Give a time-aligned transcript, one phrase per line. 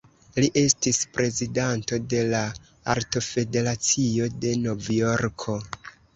[0.43, 2.39] Li estis prezidanto de la
[2.95, 5.61] Artofederacio de Novjorko.